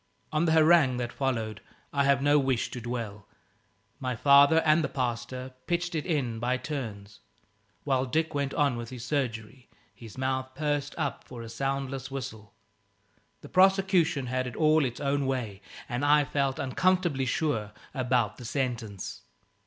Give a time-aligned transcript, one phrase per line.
[0.33, 1.61] On the harangue that followed
[1.93, 3.27] I have no wish to dwell.
[3.99, 7.19] My father and the pastor pitched it in by turns,
[7.83, 12.51] while Dick went on with his surgery, his mouth pursed up for a soundless whistle.
[13.41, 18.45] The prosecution had it all its own way, and I felt uncomfortably sure about the
[18.45, 19.21] sentence.